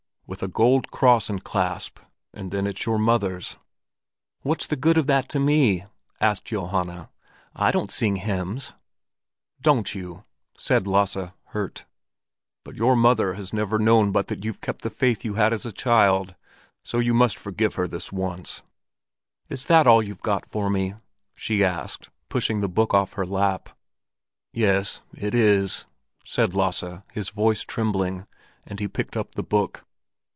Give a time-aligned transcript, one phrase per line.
[0.27, 3.57] "With a gold cross and clasp—and then, it's your mother's."
[4.43, 5.83] "What's the good of that to me?"
[6.21, 7.09] asked Johanna.
[7.53, 8.71] "I don't sing hymns."
[9.59, 10.23] "Don't you?"
[10.57, 11.17] said Lasse,
[11.47, 11.83] hurt.
[12.63, 15.65] "But your mother has never known but that you've kept the faith you had as
[15.65, 16.35] a child,
[16.81, 18.61] so you must forgive her this once."
[19.49, 20.95] "Is that all you've got for me?"
[21.35, 23.67] she asked, pushing the book off her lap.
[24.53, 25.87] "Yes, it is,"
[26.23, 28.27] said Lasse, his voice trembling;
[28.65, 29.83] and he picked up the book.